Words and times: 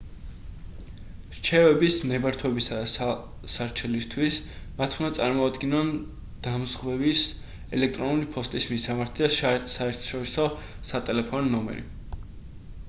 რჩევების/ნებართვებისა 1.39 2.77
და 2.85 3.09
სარჩელისთვის 3.55 4.39
მათ 4.79 4.97
უნდა 5.01 5.11
წარმოადგინონ 5.17 5.91
დამზღვევის 6.47 7.25
ელექტრონული 7.79 8.29
ფოსტის 8.37 8.65
მისამართი 8.75 9.25
და 9.29 9.53
საერთაშორისო 9.75 10.47
სატელეფონო 10.93 11.53
ნომერი 11.59 11.85